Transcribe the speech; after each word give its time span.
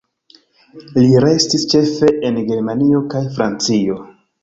Li 1.01 1.11
restis 1.27 1.67
ĉefe 1.75 2.11
en 2.33 2.43
Germanio 2.51 3.07
kaj 3.15 3.25
Francio. 3.39 4.05